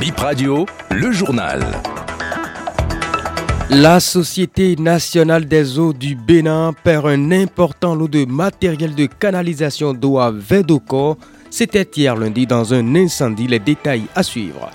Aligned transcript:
Bip 0.00 0.18
Radio, 0.18 0.66
le 0.90 1.10
journal. 1.10 1.60
La 3.70 3.98
Société 3.98 4.76
nationale 4.76 5.46
des 5.46 5.78
eaux 5.78 5.92
du 5.92 6.14
Bénin 6.14 6.74
perd 6.84 7.06
un 7.06 7.30
important 7.32 7.94
lot 7.94 8.08
de 8.08 8.26
matériel 8.26 8.94
de 8.94 9.06
canalisation 9.06 9.94
d'eau 9.94 10.18
à 10.18 10.30
Vedoko. 10.30 11.16
C'était 11.50 11.88
hier 11.96 12.14
lundi 12.14 12.46
dans 12.46 12.74
un 12.74 12.94
incendie. 12.94 13.46
Les 13.46 13.58
détails 13.58 14.04
à 14.14 14.22
suivre. 14.22 14.70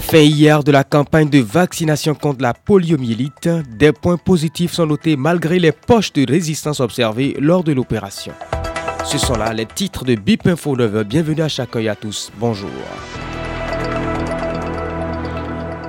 Fin 0.00 0.18
hier 0.18 0.64
de 0.64 0.72
la 0.72 0.84
campagne 0.84 1.28
de 1.28 1.40
vaccination 1.40 2.14
contre 2.14 2.42
la 2.42 2.54
poliomyélite, 2.54 3.48
des 3.76 3.92
points 3.92 4.16
positifs 4.16 4.72
sont 4.72 4.86
notés 4.86 5.16
malgré 5.16 5.58
les 5.58 5.72
poches 5.72 6.12
de 6.12 6.24
résistance 6.26 6.80
observées 6.80 7.36
lors 7.38 7.64
de 7.64 7.72
l'opération. 7.72 8.32
Ce 9.04 9.18
sont 9.18 9.34
là 9.34 9.52
les 9.52 9.66
titres 9.66 10.04
de 10.04 10.14
BIP 10.14 10.46
Info 10.46 10.76
9. 10.76 11.04
Bienvenue 11.04 11.42
à 11.42 11.48
chacun 11.48 11.80
et 11.80 11.88
à 11.88 11.96
tous. 11.96 12.30
Bonjour. 12.38 12.70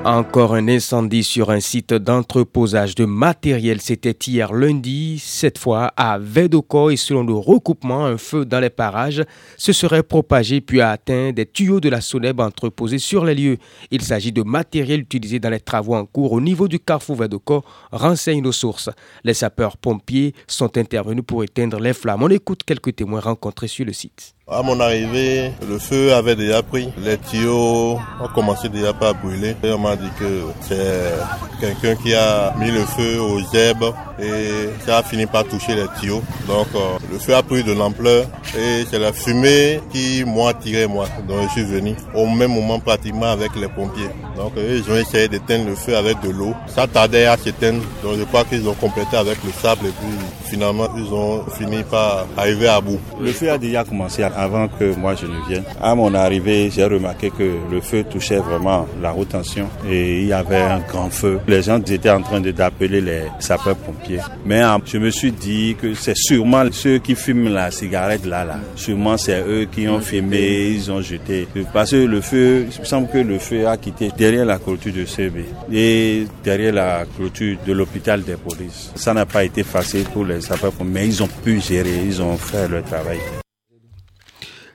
Encore 0.03 0.55
un 0.55 0.67
incendie 0.67 1.23
sur 1.23 1.51
un 1.51 1.59
site 1.59 1.93
d'entreposage 1.93 2.95
de 2.95 3.05
matériel. 3.05 3.81
C'était 3.81 4.17
hier 4.25 4.51
lundi, 4.51 5.21
cette 5.23 5.59
fois 5.59 5.93
à 5.95 6.17
Vedoko 6.17 6.89
et 6.89 6.95
selon 6.95 7.23
le 7.23 7.35
recoupement, 7.35 8.05
un 8.07 8.17
feu 8.17 8.43
dans 8.43 8.59
les 8.59 8.71
parages 8.71 9.23
se 9.57 9.73
serait 9.73 10.01
propagé 10.01 10.59
puis 10.59 10.81
a 10.81 10.89
atteint 10.89 11.31
des 11.31 11.45
tuyaux 11.45 11.79
de 11.79 11.89
la 11.89 12.01
Soneb 12.01 12.39
entreposés 12.39 12.97
sur 12.97 13.25
les 13.25 13.35
lieux. 13.35 13.57
Il 13.91 14.01
s'agit 14.01 14.31
de 14.31 14.41
matériel 14.41 15.01
utilisé 15.01 15.37
dans 15.37 15.51
les 15.51 15.59
travaux 15.59 15.93
en 15.93 16.05
cours 16.05 16.31
au 16.31 16.41
niveau 16.41 16.67
du 16.67 16.79
carrefour 16.79 17.17
Vedoko, 17.17 17.63
renseignent 17.91 18.41
nos 18.41 18.51
sources. 18.51 18.89
Les 19.23 19.35
sapeurs-pompiers 19.35 20.33
sont 20.47 20.79
intervenus 20.79 21.25
pour 21.27 21.43
éteindre 21.43 21.79
les 21.79 21.93
flammes. 21.93 22.23
On 22.23 22.29
écoute 22.29 22.63
quelques 22.63 22.95
témoins 22.95 23.19
rencontrés 23.19 23.67
sur 23.67 23.85
le 23.85 23.93
site. 23.93 24.33
À 24.47 24.63
mon 24.63 24.79
arrivée, 24.81 25.51
le 25.69 25.79
feu 25.79 26.13
avait 26.13 26.35
déjà 26.35 26.61
pris. 26.61 26.89
Les 26.97 27.17
tuyaux 27.17 27.99
ont 28.19 28.27
commencé 28.33 28.67
déjà 28.67 28.89
à 28.89 29.13
brûler. 29.13 29.55
Dit 29.95 30.09
que 30.19 30.43
c'est 30.67 31.13
quelqu'un 31.59 31.95
qui 32.01 32.13
a 32.13 32.53
mis 32.57 32.71
le 32.71 32.81
feu 32.81 33.19
aux 33.19 33.39
herbes 33.55 33.93
et 34.19 34.69
ça 34.85 34.97
a 34.97 35.03
fini 35.03 35.25
par 35.25 35.45
toucher 35.45 35.75
les 35.75 35.87
tuyaux. 35.99 36.21
Donc 36.47 36.67
euh, 36.75 36.97
le 37.11 37.19
feu 37.19 37.35
a 37.35 37.43
pris 37.43 37.63
de 37.63 37.73
l'ampleur 37.73 38.25
et 38.57 38.85
c'est 38.89 38.99
la 38.99 39.13
fumée 39.13 39.81
qui 39.91 40.23
m'a 40.25 40.53
tiré 40.53 40.87
moi. 40.87 41.07
Donc 41.27 41.47
je 41.47 41.61
suis 41.61 41.63
venu 41.63 41.95
au 42.13 42.27
même 42.27 42.53
moment 42.53 42.79
pratiquement 42.79 43.31
avec 43.31 43.55
les 43.55 43.67
pompiers. 43.67 44.09
Donc 44.35 44.53
ils 44.57 44.89
ont 44.91 44.97
essayé 44.97 45.27
d'éteindre 45.27 45.67
le 45.67 45.75
feu 45.75 45.95
avec 45.95 46.19
de 46.21 46.29
l'eau. 46.29 46.53
Ça 46.67 46.87
tardait 46.87 47.25
à 47.25 47.37
s'éteindre. 47.37 47.81
Donc 48.03 48.17
je 48.17 48.23
crois 48.23 48.43
qu'ils 48.43 48.67
ont 48.67 48.73
complété 48.73 49.17
avec 49.17 49.37
le 49.43 49.51
sable 49.51 49.87
et 49.87 49.91
puis 49.91 50.49
finalement 50.49 50.87
ils 50.97 51.13
ont 51.13 51.43
fini 51.57 51.83
par 51.83 52.25
arriver 52.37 52.67
à 52.67 52.81
bout. 52.81 52.99
Le 53.19 53.31
feu 53.31 53.51
a 53.51 53.57
déjà 53.57 53.83
commencé 53.83 54.23
avant 54.23 54.67
que 54.67 54.95
moi 54.95 55.15
je 55.15 55.25
ne 55.25 55.47
vienne. 55.47 55.63
À 55.81 55.95
mon 55.95 56.13
arrivée, 56.13 56.69
j'ai 56.71 56.85
remarqué 56.85 57.29
que 57.29 57.57
le 57.71 57.81
feu 57.81 58.03
touchait 58.03 58.37
vraiment 58.37 58.87
la 59.01 59.11
rotation 59.11 59.67
et 59.89 60.21
il 60.21 60.27
y 60.27 60.33
avait 60.33 60.61
un 60.61 60.79
grand 60.79 61.09
feu. 61.09 61.39
Les 61.47 61.63
gens 61.63 61.79
étaient 61.79 62.09
en 62.09 62.21
train 62.21 62.41
d'appeler 62.41 63.01
les 63.01 63.23
sapeurs-pompiers. 63.39 64.19
Mais 64.45 64.61
je 64.85 64.97
me 64.97 65.09
suis 65.09 65.31
dit 65.31 65.75
que 65.79 65.93
c'est 65.93 66.15
sûrement 66.15 66.63
ceux 66.71 66.99
qui 66.99 67.15
fument 67.15 67.53
la 67.53 67.71
cigarette 67.71 68.25
là, 68.25 68.45
là. 68.45 68.59
Sûrement 68.75 69.17
c'est 69.17 69.41
eux 69.41 69.67
qui 69.71 69.87
ont 69.87 69.99
fumé, 69.99 70.69
ils 70.75 70.91
ont 70.91 71.01
jeté. 71.01 71.47
Parce 71.73 71.91
que 71.91 71.97
le 71.97 72.21
feu, 72.21 72.67
il 72.73 72.79
me 72.81 72.85
semble 72.85 73.09
que 73.09 73.17
le 73.17 73.39
feu 73.39 73.67
a 73.67 73.77
quitté 73.77 74.11
derrière 74.17 74.45
la 74.45 74.57
clôture 74.59 74.93
de 74.93 75.05
CB 75.05 75.45
et 75.71 76.25
derrière 76.43 76.73
la 76.73 77.05
clôture 77.15 77.57
de 77.65 77.73
l'hôpital 77.73 78.23
des 78.23 78.35
polices. 78.35 78.91
Ça 78.95 79.13
n'a 79.13 79.25
pas 79.25 79.43
été 79.43 79.63
facile 79.63 80.05
pour 80.05 80.25
les 80.25 80.41
sapeurs-pompiers, 80.41 80.91
mais 80.93 81.07
ils 81.07 81.23
ont 81.23 81.29
pu 81.43 81.59
gérer, 81.59 82.03
ils 82.05 82.21
ont 82.21 82.37
fait 82.37 82.67
leur 82.67 82.83
travail. 82.83 83.19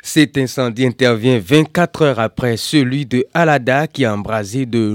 Cet 0.08 0.38
incendie 0.38 0.86
intervient 0.86 1.40
24 1.40 2.02
heures 2.02 2.20
après 2.20 2.56
celui 2.56 3.06
de 3.06 3.26
Alada 3.34 3.88
qui 3.88 4.04
a 4.04 4.14
embrasé 4.14 4.64
de, 4.64 4.94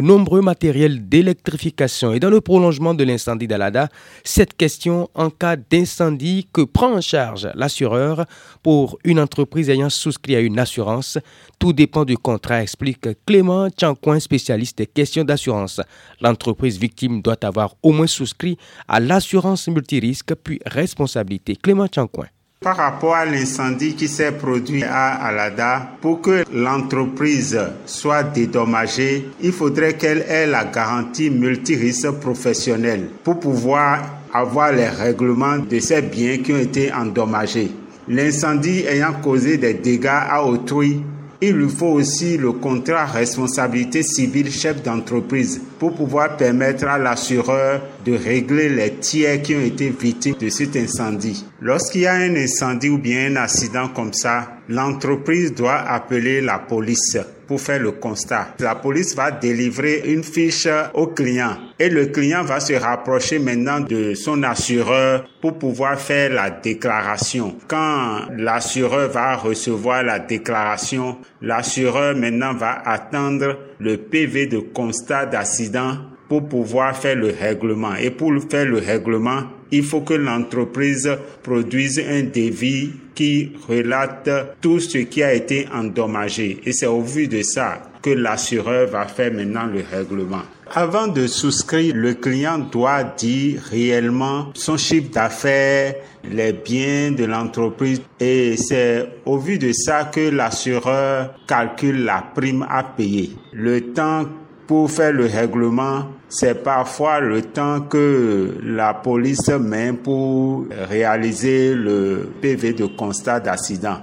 nombreux 0.00 0.42
matériels 0.42 1.08
d'électrification. 1.08 2.12
Et 2.12 2.18
dans 2.18 2.28
le 2.28 2.40
prolongement 2.40 2.92
de 2.92 3.04
l'incendie 3.04 3.46
d'Alada, 3.46 3.88
cette 4.24 4.56
question 4.56 5.08
en 5.14 5.30
cas 5.30 5.54
d'incendie, 5.54 6.48
que 6.52 6.62
prend 6.62 6.92
en 6.94 7.00
charge 7.00 7.48
l'assureur 7.54 8.26
pour 8.64 8.98
une 9.04 9.20
entreprise 9.20 9.70
ayant 9.70 9.90
souscrit 9.90 10.34
à 10.34 10.40
une 10.40 10.58
assurance 10.58 11.18
Tout 11.60 11.72
dépend 11.72 12.04
du 12.04 12.18
contrat, 12.18 12.62
explique 12.62 13.06
Clément 13.24 13.70
Tchancoin, 13.70 14.18
spécialiste 14.18 14.78
des 14.78 14.86
questions 14.88 15.22
d'assurance. 15.22 15.80
L'entreprise 16.20 16.80
victime 16.80 17.22
doit 17.22 17.42
avoir 17.44 17.76
au 17.80 17.92
moins 17.92 18.08
souscrit 18.08 18.58
à 18.88 18.98
l'assurance 18.98 19.68
multirisque 19.68 20.34
puis 20.34 20.58
responsabilité. 20.66 21.54
Clément 21.54 21.86
Tchancoin. 21.86 22.26
Par 22.62 22.76
rapport 22.76 23.16
à 23.16 23.24
l'incendie 23.24 23.94
qui 23.94 24.06
s'est 24.06 24.30
produit 24.30 24.84
à 24.84 25.14
Alada, 25.14 25.96
pour 26.00 26.20
que 26.20 26.44
l'entreprise 26.52 27.58
soit 27.86 28.22
dédommagée, 28.22 29.30
il 29.40 29.50
faudrait 29.50 29.94
qu'elle 29.94 30.24
ait 30.28 30.46
la 30.46 30.66
garantie 30.66 31.28
multirisque 31.28 32.12
professionnelle 32.12 33.08
pour 33.24 33.40
pouvoir 33.40 33.98
avoir 34.32 34.72
les 34.72 34.86
règlements 34.86 35.58
de 35.58 35.80
ces 35.80 36.02
biens 36.02 36.38
qui 36.38 36.52
ont 36.52 36.58
été 36.58 36.92
endommagés. 36.92 37.72
L'incendie 38.08 38.84
ayant 38.86 39.14
causé 39.14 39.58
des 39.58 39.74
dégâts 39.74 40.06
à 40.06 40.44
autrui, 40.44 41.02
il 41.44 41.56
lui 41.56 41.68
faut 41.68 41.88
aussi 41.94 42.38
le 42.38 42.52
contrat 42.52 43.04
responsabilité 43.04 44.04
civile 44.04 44.48
chef 44.48 44.80
d'entreprise 44.80 45.60
pour 45.80 45.92
pouvoir 45.92 46.36
permettre 46.36 46.86
à 46.86 46.98
l'assureur 46.98 47.82
de 48.04 48.12
régler 48.12 48.68
les 48.68 48.94
tiers 48.94 49.42
qui 49.42 49.56
ont 49.56 49.60
été 49.60 49.90
victimes 49.90 50.36
de 50.40 50.48
cet 50.48 50.76
incendie. 50.76 51.44
Lorsqu'il 51.60 52.02
y 52.02 52.06
a 52.06 52.14
un 52.14 52.36
incendie 52.36 52.90
ou 52.90 52.98
bien 52.98 53.32
un 53.32 53.36
accident 53.42 53.88
comme 53.88 54.12
ça, 54.12 54.52
l'entreprise 54.68 55.52
doit 55.52 55.78
appeler 55.78 56.40
la 56.40 56.60
police 56.60 57.18
faire 57.58 57.80
le 57.80 57.92
constat. 57.92 58.54
La 58.58 58.74
police 58.74 59.14
va 59.14 59.30
délivrer 59.30 60.02
une 60.06 60.22
fiche 60.22 60.68
au 60.94 61.08
client 61.08 61.56
et 61.78 61.88
le 61.88 62.06
client 62.06 62.42
va 62.42 62.60
se 62.60 62.74
rapprocher 62.74 63.38
maintenant 63.38 63.80
de 63.80 64.14
son 64.14 64.42
assureur 64.42 65.24
pour 65.40 65.58
pouvoir 65.58 65.98
faire 65.98 66.32
la 66.32 66.50
déclaration. 66.50 67.56
Quand 67.68 68.26
l'assureur 68.36 69.10
va 69.10 69.36
recevoir 69.36 70.02
la 70.02 70.18
déclaration, 70.18 71.18
l'assureur 71.40 72.16
maintenant 72.16 72.54
va 72.54 72.82
attendre 72.84 73.58
le 73.78 73.96
PV 73.96 74.46
de 74.46 74.58
constat 74.58 75.26
d'accident 75.26 75.96
pour 76.28 76.48
pouvoir 76.48 76.96
faire 76.96 77.16
le 77.16 77.34
règlement. 77.38 77.94
Et 77.94 78.10
pour 78.10 78.32
faire 78.48 78.66
le 78.66 78.78
règlement, 78.78 79.42
il 79.70 79.82
faut 79.82 80.02
que 80.02 80.14
l'entreprise 80.14 81.10
produise 81.42 81.98
un 81.98 82.22
devis 82.22 82.90
qui 83.14 83.52
relate 83.68 84.30
tout 84.60 84.80
ce 84.80 84.98
qui 84.98 85.22
a 85.22 85.32
été 85.34 85.66
endommagé. 85.72 86.60
Et 86.64 86.72
c'est 86.72 86.86
au 86.86 87.02
vu 87.02 87.28
de 87.28 87.42
ça 87.42 87.82
que 88.02 88.10
l'assureur 88.10 88.88
va 88.88 89.06
faire 89.06 89.32
maintenant 89.32 89.66
le 89.66 89.82
règlement. 89.82 90.42
Avant 90.74 91.06
de 91.06 91.26
souscrire, 91.26 91.94
le 91.94 92.14
client 92.14 92.58
doit 92.58 93.04
dire 93.04 93.60
réellement 93.70 94.50
son 94.54 94.78
chiffre 94.78 95.10
d'affaires, 95.10 95.94
les 96.24 96.52
biens 96.54 97.12
de 97.12 97.24
l'entreprise 97.24 98.00
et 98.18 98.56
c'est 98.56 99.06
au 99.26 99.36
vu 99.36 99.58
de 99.58 99.70
ça 99.72 100.04
que 100.04 100.30
l'assureur 100.30 101.34
calcule 101.46 102.04
la 102.04 102.24
prime 102.34 102.66
à 102.70 102.82
payer. 102.84 103.32
Le 103.52 103.92
temps 103.92 104.24
pour 104.72 104.90
faire 104.90 105.12
le 105.12 105.26
règlement, 105.26 106.06
c'est 106.30 106.62
parfois 106.62 107.20
le 107.20 107.42
temps 107.42 107.82
que 107.82 108.56
la 108.64 108.94
police 108.94 109.50
met 109.50 109.92
pour 109.92 110.64
réaliser 110.88 111.74
le 111.74 112.32
PV 112.40 112.72
de 112.72 112.86
constat 112.86 113.38
d'accident. 113.40 113.98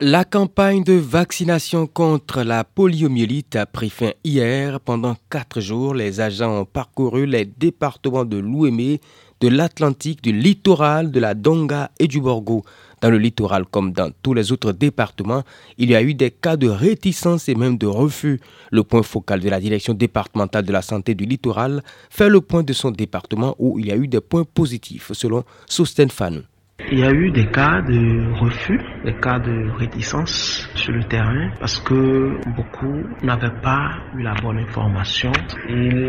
La 0.00 0.24
campagne 0.24 0.84
de 0.84 0.92
vaccination 0.92 1.88
contre 1.88 2.44
la 2.44 2.62
poliomyélite 2.62 3.56
a 3.56 3.66
pris 3.66 3.90
fin 3.90 4.12
hier. 4.22 4.78
Pendant 4.78 5.16
quatre 5.28 5.60
jours, 5.60 5.92
les 5.92 6.20
agents 6.20 6.60
ont 6.60 6.64
parcouru 6.64 7.26
les 7.26 7.46
départements 7.46 8.24
de 8.24 8.36
l'Ouémé, 8.36 9.00
de 9.40 9.48
l'Atlantique, 9.48 10.22
du 10.22 10.30
littoral, 10.30 11.10
de 11.10 11.18
la 11.18 11.34
Donga 11.34 11.90
et 11.98 12.06
du 12.06 12.20
Borgo. 12.20 12.62
Dans 13.00 13.10
le 13.10 13.18
littoral 13.18 13.64
comme 13.70 13.92
dans 13.92 14.10
tous 14.22 14.34
les 14.34 14.52
autres 14.52 14.72
départements, 14.72 15.44
il 15.76 15.90
y 15.90 15.96
a 15.96 16.02
eu 16.02 16.14
des 16.14 16.30
cas 16.30 16.56
de 16.56 16.68
réticence 16.68 17.48
et 17.48 17.54
même 17.54 17.78
de 17.78 17.86
refus. 17.86 18.40
Le 18.70 18.82
point 18.82 19.02
focal 19.02 19.40
de 19.40 19.48
la 19.48 19.60
direction 19.60 19.94
départementale 19.94 20.64
de 20.64 20.72
la 20.72 20.82
santé 20.82 21.14
du 21.14 21.24
littoral 21.24 21.82
fait 22.10 22.28
le 22.28 22.40
point 22.40 22.62
de 22.62 22.72
son 22.72 22.90
département 22.90 23.54
où 23.58 23.78
il 23.78 23.86
y 23.86 23.92
a 23.92 23.96
eu 23.96 24.08
des 24.08 24.20
points 24.20 24.44
positifs, 24.44 25.12
selon 25.12 25.44
Sosten 25.66 26.10
Fanou. 26.10 26.42
Il 26.92 27.00
y 27.00 27.02
a 27.02 27.10
eu 27.10 27.30
des 27.32 27.46
cas 27.46 27.82
de 27.82 28.40
refus, 28.40 28.80
des 29.04 29.14
cas 29.14 29.40
de 29.40 29.68
réticence 29.78 30.70
sur 30.76 30.92
le 30.92 31.02
terrain 31.04 31.50
parce 31.58 31.80
que 31.80 32.38
beaucoup 32.54 33.02
n'avaient 33.22 33.60
pas 33.62 33.90
eu 34.16 34.22
la 34.22 34.34
bonne 34.34 34.58
information. 34.58 35.32
Ils 35.68 36.08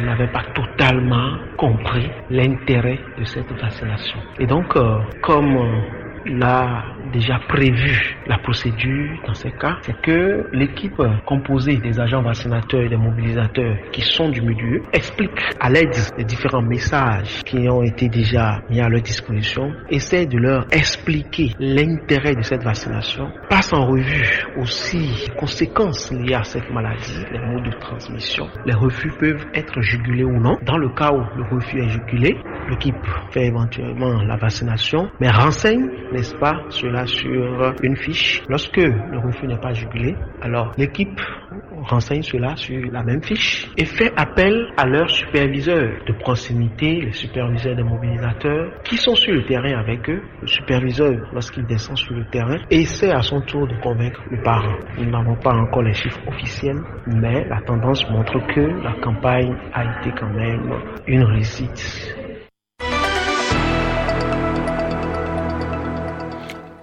n'avaient 0.00 0.30
pas 0.30 0.44
totalement 0.54 1.38
compris 1.56 2.08
l'intérêt 2.28 3.00
de 3.18 3.24
cette 3.24 3.50
vaccination. 3.52 4.18
Et 4.38 4.46
donc, 4.46 4.74
comme 5.22 5.56
la 6.24 7.01
déjà 7.12 7.38
prévu 7.48 8.16
la 8.26 8.38
procédure 8.38 9.20
dans 9.26 9.34
ces 9.34 9.52
cas. 9.52 9.76
C'est 9.82 10.00
que 10.00 10.46
l'équipe 10.52 11.00
composée 11.26 11.76
des 11.76 12.00
agents 12.00 12.22
vaccinateurs 12.22 12.82
et 12.82 12.88
des 12.88 12.96
mobilisateurs 12.96 13.76
qui 13.92 14.02
sont 14.02 14.28
du 14.30 14.40
milieu 14.42 14.82
explique 14.92 15.40
à 15.60 15.70
l'aide 15.70 15.94
des 16.16 16.24
différents 16.24 16.62
messages 16.62 17.42
qui 17.44 17.68
ont 17.68 17.82
été 17.82 18.08
déjà 18.08 18.60
mis 18.70 18.80
à 18.80 18.88
leur 18.88 19.02
disposition, 19.02 19.72
essaie 19.90 20.26
de 20.26 20.38
leur 20.38 20.66
expliquer 20.72 21.52
l'intérêt 21.58 22.34
de 22.34 22.42
cette 22.42 22.62
vaccination, 22.62 23.30
passe 23.48 23.72
en 23.72 23.86
revue 23.86 24.44
aussi 24.58 24.98
les 24.98 25.34
conséquences 25.36 26.10
liées 26.12 26.34
à 26.34 26.44
cette 26.44 26.70
maladie, 26.70 27.24
les 27.32 27.38
modes 27.38 27.64
de 27.64 27.78
transmission. 27.78 28.48
Les 28.66 28.74
refus 28.74 29.10
peuvent 29.18 29.46
être 29.54 29.80
jugulés 29.80 30.24
ou 30.24 30.38
non. 30.40 30.56
Dans 30.62 30.78
le 30.78 30.88
cas 30.90 31.12
où 31.12 31.22
le 31.36 31.44
refus 31.54 31.80
est 31.80 31.88
jugulé, 31.88 32.36
l'équipe 32.70 32.94
fait 33.30 33.46
éventuellement 33.46 34.22
la 34.22 34.36
vaccination, 34.36 35.10
mais 35.20 35.30
renseigne, 35.30 35.88
n'est-ce 36.12 36.34
pas, 36.36 36.54
cela 36.70 37.01
sur 37.06 37.74
une 37.82 37.96
fiche. 37.96 38.42
Lorsque 38.48 38.76
le 38.76 39.18
refus 39.18 39.46
n'est 39.46 39.58
pas 39.58 39.72
jugulé, 39.72 40.14
alors 40.40 40.72
l'équipe 40.76 41.20
renseigne 41.82 42.22
cela 42.22 42.56
sur 42.56 42.80
la 42.90 43.02
même 43.02 43.22
fiche 43.22 43.68
et 43.76 43.84
fait 43.84 44.12
appel 44.16 44.68
à 44.76 44.86
leurs 44.86 45.10
superviseurs 45.10 45.92
de 46.06 46.12
proximité, 46.12 47.00
les 47.00 47.12
superviseurs 47.12 47.76
des 47.76 47.82
mobilisateurs 47.82 48.70
qui 48.84 48.96
sont 48.96 49.14
sur 49.14 49.32
le 49.34 49.44
terrain 49.44 49.78
avec 49.78 50.08
eux. 50.08 50.22
Le 50.40 50.46
superviseur, 50.46 51.12
lorsqu'il 51.32 51.66
descend 51.66 51.96
sur 51.96 52.14
le 52.14 52.24
terrain, 52.30 52.58
essaie 52.70 53.10
à 53.10 53.22
son 53.22 53.40
tour 53.42 53.66
de 53.66 53.74
convaincre 53.82 54.20
le 54.30 54.42
parent. 54.42 54.76
Nous 54.98 55.10
n'avons 55.10 55.36
pas 55.36 55.54
encore 55.54 55.82
les 55.82 55.94
chiffres 55.94 56.20
officiels, 56.28 56.80
mais 57.06 57.44
la 57.48 57.60
tendance 57.62 58.08
montre 58.10 58.38
que 58.54 58.60
la 58.60 58.92
campagne 59.00 59.54
a 59.72 59.84
été 60.00 60.12
quand 60.18 60.30
même 60.30 60.72
une 61.06 61.24
réussite. 61.24 62.21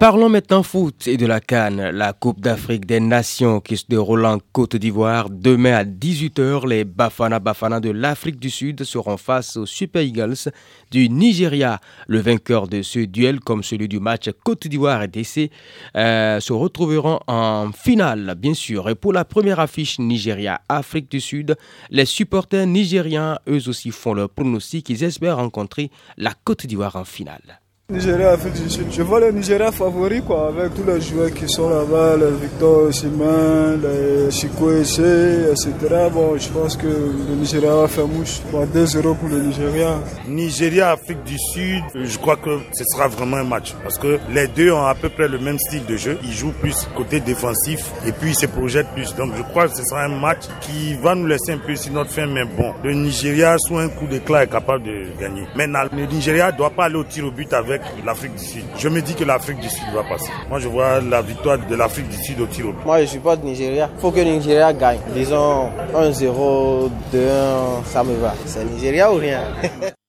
Parlons 0.00 0.30
maintenant 0.30 0.62
foot 0.62 1.08
et 1.08 1.18
de 1.18 1.26
la 1.26 1.40
Cannes, 1.40 1.90
la 1.90 2.14
Coupe 2.14 2.40
d'Afrique 2.40 2.86
des 2.86 3.00
Nations 3.00 3.60
qui 3.60 3.76
se 3.76 3.84
déroule 3.86 4.24
en 4.24 4.38
Côte 4.38 4.76
d'Ivoire. 4.76 5.28
Demain 5.28 5.74
à 5.74 5.84
18h, 5.84 6.66
les 6.66 6.84
Bafana 6.84 7.38
Bafana 7.38 7.80
de 7.80 7.90
l'Afrique 7.90 8.40
du 8.40 8.48
Sud 8.48 8.82
seront 8.84 9.18
face 9.18 9.58
aux 9.58 9.66
Super 9.66 10.00
Eagles 10.00 10.50
du 10.90 11.10
Nigeria. 11.10 11.80
Le 12.08 12.18
vainqueur 12.18 12.66
de 12.66 12.80
ce 12.80 13.00
duel, 13.00 13.40
comme 13.40 13.62
celui 13.62 13.88
du 13.88 14.00
match 14.00 14.30
Côte 14.42 14.66
d'Ivoire 14.66 15.02
et 15.02 15.08
DC, 15.08 15.50
euh, 15.94 16.40
se 16.40 16.54
retrouveront 16.54 17.20
en 17.26 17.70
finale, 17.70 18.36
bien 18.38 18.54
sûr. 18.54 18.88
Et 18.88 18.94
pour 18.94 19.12
la 19.12 19.26
première 19.26 19.60
affiche 19.60 19.98
Nigeria-Afrique 19.98 21.10
du 21.10 21.20
Sud, 21.20 21.58
les 21.90 22.06
supporters 22.06 22.66
nigériens, 22.66 23.38
eux 23.46 23.68
aussi, 23.68 23.90
font 23.90 24.14
leur 24.14 24.30
pronostic. 24.30 24.88
Ils 24.88 25.04
espèrent 25.04 25.36
rencontrer 25.36 25.90
la 26.16 26.32
Côte 26.32 26.64
d'Ivoire 26.64 26.96
en 26.96 27.04
finale. 27.04 27.60
Nigeria, 27.90 28.30
Afrique 28.30 28.62
du 28.62 28.70
Sud. 28.70 28.86
Je 28.92 29.02
vois 29.02 29.18
le 29.18 29.32
Nigeria 29.32 29.72
favori, 29.72 30.22
quoi, 30.22 30.48
avec 30.48 30.74
tous 30.74 30.84
les 30.84 31.00
joueurs 31.00 31.32
qui 31.32 31.48
sont 31.48 31.68
là-bas, 31.68 32.16
les 32.16 32.30
Victor 32.40 32.94
Simon, 32.94 33.78
les 33.82 34.30
Chico 34.30 34.70
etc. 34.70 35.68
Bon, 36.12 36.38
je 36.38 36.48
pense 36.50 36.76
que 36.76 36.86
le 36.86 37.34
Nigeria 37.36 37.74
va 37.74 37.88
faire 37.88 38.06
mouche. 38.06 38.40
2-0 38.52 39.16
pour 39.16 39.28
le 39.28 39.40
Nigeria. 39.40 39.98
Nigeria, 40.28 40.92
Afrique 40.92 41.24
du 41.24 41.36
Sud, 41.52 41.82
je 41.94 42.18
crois 42.18 42.36
que 42.36 42.58
ce 42.72 42.84
sera 42.84 43.08
vraiment 43.08 43.38
un 43.38 43.44
match. 43.44 43.74
Parce 43.82 43.98
que 43.98 44.18
les 44.32 44.46
deux 44.46 44.70
ont 44.72 44.86
à 44.86 44.94
peu 44.94 45.08
près 45.08 45.26
le 45.26 45.38
même 45.38 45.58
style 45.58 45.84
de 45.86 45.96
jeu. 45.96 46.16
Ils 46.22 46.32
jouent 46.32 46.54
plus 46.60 46.86
côté 46.96 47.18
défensif 47.18 47.90
et 48.06 48.12
puis 48.12 48.30
ils 48.30 48.36
se 48.36 48.46
projettent 48.46 48.92
plus. 48.94 49.14
Donc 49.16 49.32
je 49.36 49.42
crois 49.42 49.66
que 49.68 49.76
ce 49.76 49.82
sera 49.82 50.04
un 50.04 50.20
match 50.20 50.42
qui 50.60 50.94
va 51.02 51.14
nous 51.16 51.26
laisser 51.26 51.52
un 51.52 51.58
peu 51.58 51.74
sur 51.74 51.92
notre 51.92 52.10
fin, 52.10 52.26
mais 52.26 52.44
bon. 52.44 52.72
Le 52.84 52.94
Nigeria, 52.94 53.56
sous 53.58 53.78
un 53.78 53.88
coup 53.88 54.06
d'éclat, 54.06 54.44
est 54.44 54.48
capable 54.50 54.84
de 54.84 55.06
gagner. 55.20 55.42
Maintenant, 55.56 55.80
le 55.92 56.06
Nigeria 56.06 56.52
doit 56.52 56.70
pas 56.70 56.84
aller 56.84 56.96
au 56.96 57.04
tir 57.04 57.26
au 57.26 57.30
but 57.32 57.52
avec 57.52 57.79
l'Afrique 58.04 58.34
du 58.34 58.44
Sud. 58.44 58.64
Je 58.78 58.88
me 58.88 59.00
dis 59.02 59.14
que 59.14 59.24
l'Afrique 59.24 59.60
du 59.60 59.68
Sud 59.68 59.84
va 59.94 60.02
passer. 60.02 60.30
Moi, 60.48 60.58
je 60.58 60.68
vois 60.68 61.00
la 61.00 61.22
victoire 61.22 61.58
de 61.58 61.74
l'Afrique 61.74 62.08
du 62.08 62.16
Sud 62.16 62.40
au 62.40 62.46
tir 62.46 62.66
Moi, 62.84 63.00
je 63.02 63.06
suis 63.06 63.18
pas 63.18 63.36
de 63.36 63.44
Nigeria. 63.44 63.90
Il 63.94 64.00
faut 64.00 64.10
que 64.10 64.20
le 64.20 64.30
Nigeria 64.30 64.72
gagne. 64.72 65.00
Disons 65.14 65.70
1-0, 65.94 66.90
2-1, 67.12 67.84
ça 67.84 68.04
me 68.04 68.14
va. 68.16 68.34
C'est 68.46 68.64
Nigeria 68.64 69.12
ou 69.12 69.16
rien? 69.16 69.42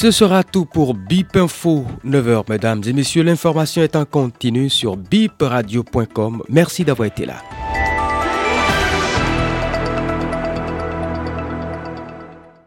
Ce 0.00 0.12
sera 0.12 0.44
tout 0.44 0.64
pour 0.64 0.94
BIP 0.94 1.34
Info, 1.36 1.84
9h, 2.06 2.44
mesdames 2.48 2.82
et 2.86 2.92
messieurs. 2.92 3.24
L'information 3.24 3.82
est 3.82 3.96
en 3.96 4.04
continu 4.04 4.70
sur 4.70 4.96
bipradio.com. 4.96 6.44
Merci 6.48 6.84
d'avoir 6.84 7.08
été 7.08 7.26
là. 7.26 7.34